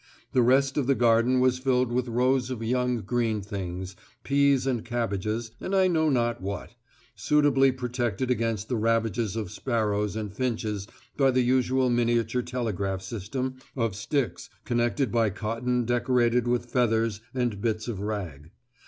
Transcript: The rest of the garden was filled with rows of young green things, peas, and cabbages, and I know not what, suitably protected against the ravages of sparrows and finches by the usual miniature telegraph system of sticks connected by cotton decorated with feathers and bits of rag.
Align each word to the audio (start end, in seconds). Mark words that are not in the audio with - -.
The 0.33 0.41
rest 0.41 0.77
of 0.77 0.87
the 0.87 0.95
garden 0.95 1.39
was 1.41 1.59
filled 1.59 1.91
with 1.91 2.07
rows 2.07 2.49
of 2.49 2.63
young 2.63 3.01
green 3.01 3.39
things, 3.43 3.95
peas, 4.23 4.65
and 4.65 4.83
cabbages, 4.83 5.51
and 5.61 5.75
I 5.75 5.85
know 5.85 6.09
not 6.09 6.41
what, 6.41 6.71
suitably 7.13 7.71
protected 7.71 8.31
against 8.31 8.67
the 8.67 8.77
ravages 8.77 9.35
of 9.35 9.51
sparrows 9.51 10.15
and 10.15 10.33
finches 10.33 10.87
by 11.17 11.29
the 11.29 11.43
usual 11.43 11.91
miniature 11.91 12.41
telegraph 12.41 13.03
system 13.03 13.57
of 13.75 13.95
sticks 13.95 14.49
connected 14.65 15.11
by 15.11 15.29
cotton 15.29 15.85
decorated 15.85 16.47
with 16.47 16.65
feathers 16.65 17.21
and 17.35 17.61
bits 17.61 17.87
of 17.87 17.99
rag. 17.99 18.49